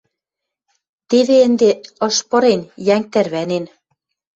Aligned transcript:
Теве 1.09 1.35
ӹнде 1.47 1.69
ыш 2.07 2.17
пырен, 2.29 2.61
йӓнг 2.87 3.05
тӓрвӓнен... 3.13 3.65